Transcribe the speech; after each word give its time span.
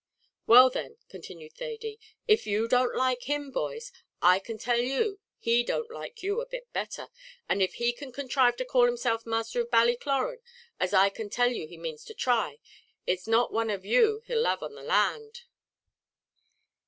"Well 0.47 0.71
then," 0.71 0.97
continued 1.09 1.53
Thady, 1.53 1.99
"if 2.27 2.47
you 2.47 2.67
don't 2.67 2.95
like 2.95 3.29
him, 3.29 3.51
boys, 3.51 3.91
I 4.19 4.39
can 4.39 4.57
tell 4.57 4.79
you 4.79 5.19
he 5.37 5.61
don't 5.61 5.91
like 5.91 6.23
you 6.23 6.41
a 6.41 6.47
bit 6.47 6.73
better; 6.73 7.09
and 7.47 7.61
if 7.61 7.75
he 7.75 7.93
can 7.93 8.11
contrive 8.11 8.55
to 8.55 8.65
call 8.65 8.85
himself 8.87 9.27
masther 9.27 9.61
at 9.61 9.69
Ballycloran, 9.69 10.39
as 10.79 10.91
I 10.95 11.09
can 11.09 11.29
tell 11.29 11.51
you 11.51 11.67
he 11.67 11.77
manes 11.77 12.03
to 12.05 12.15
try, 12.15 12.57
it's 13.05 13.27
not 13.27 13.53
one 13.53 13.69
of 13.69 13.85
you 13.85 14.23
he'll 14.25 14.41
lave 14.41 14.63
on 14.63 14.73
the 14.73 14.81
land." 14.81 15.43